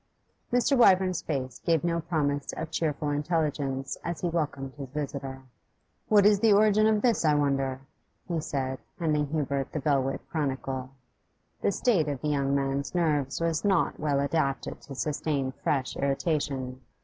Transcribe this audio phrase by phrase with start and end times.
[0.51, 0.75] Mr.
[0.75, 5.43] Wyvern's face gave no promise of cheerful intelligence as he welcomed his visitor.
[6.07, 7.81] 'What is the origin of this, I wonder?'
[8.27, 10.89] he said, handing Hubert the 'Belwick Chronicle.'
[11.61, 16.81] The state of the young man's nerves was not well adapted to sustain fresh irritation.